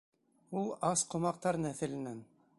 Ул 0.61 0.71
ас 0.93 1.05
ҡомаҡтар 1.13 1.61
нәҫеленән. 1.69 2.19